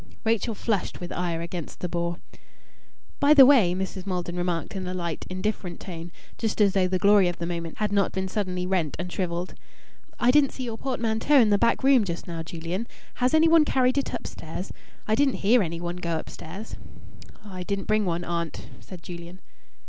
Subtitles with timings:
[0.23, 2.17] Rachel flushed with ire against the boor.
[3.19, 4.07] "By the way," Mrs.
[4.07, 7.77] Maldon remarked in a light, indifferent tone, just as though the glory of the moment
[7.77, 9.53] had not been suddenly rent and shrivelled.
[10.19, 12.87] "I didn't see your portmanteau in the back room just now, Julian.
[13.21, 14.71] Has any one carried it upstairs?
[15.07, 16.77] I didn't hear any one go upstairs."
[17.45, 19.39] "I didn't bring one, aunt," said Julian.